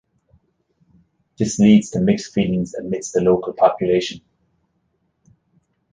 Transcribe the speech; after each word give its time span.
This 1.37 1.59
leads 1.59 1.91
to 1.91 1.99
mixed 1.99 2.33
feelings 2.33 2.73
amidst 2.73 3.13
the 3.13 3.21
local 3.21 3.53
population. 3.53 4.21